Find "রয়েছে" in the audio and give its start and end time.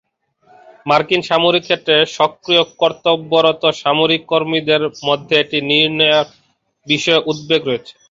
7.65-7.93